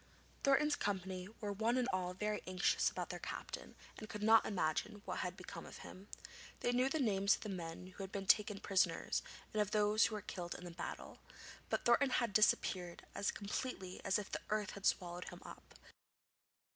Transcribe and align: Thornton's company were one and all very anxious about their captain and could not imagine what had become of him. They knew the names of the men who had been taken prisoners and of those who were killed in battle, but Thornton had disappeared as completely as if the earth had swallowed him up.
Thornton's 0.43 0.75
company 0.75 1.29
were 1.41 1.53
one 1.53 1.77
and 1.77 1.87
all 1.93 2.15
very 2.15 2.41
anxious 2.47 2.89
about 2.89 3.11
their 3.11 3.19
captain 3.19 3.75
and 3.99 4.09
could 4.09 4.23
not 4.23 4.47
imagine 4.47 5.03
what 5.05 5.19
had 5.19 5.37
become 5.37 5.63
of 5.63 5.77
him. 5.85 6.07
They 6.61 6.71
knew 6.71 6.89
the 6.89 6.97
names 6.99 7.35
of 7.35 7.41
the 7.41 7.49
men 7.49 7.85
who 7.85 8.01
had 8.01 8.11
been 8.11 8.25
taken 8.25 8.61
prisoners 8.61 9.21
and 9.53 9.61
of 9.61 9.69
those 9.69 10.07
who 10.07 10.15
were 10.15 10.21
killed 10.23 10.55
in 10.55 10.73
battle, 10.73 11.19
but 11.69 11.85
Thornton 11.85 12.09
had 12.09 12.33
disappeared 12.33 13.05
as 13.13 13.29
completely 13.29 14.01
as 14.03 14.17
if 14.17 14.31
the 14.31 14.41
earth 14.49 14.71
had 14.71 14.87
swallowed 14.87 15.29
him 15.29 15.43
up. 15.45 15.75